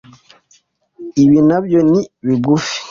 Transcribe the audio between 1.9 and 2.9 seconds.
ni bigufi